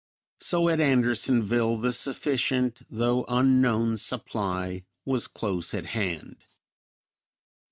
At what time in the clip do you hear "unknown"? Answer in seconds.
3.27-3.97